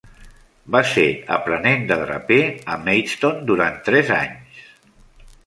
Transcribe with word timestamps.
Va 0.75 0.79
ser 0.91 1.03
aprenent 1.35 1.85
de 1.91 1.97
draper 2.05 2.39
a 2.77 2.79
Maidstone 2.87 3.45
durant 3.53 3.79
tres 3.91 4.13
anys. 4.19 4.65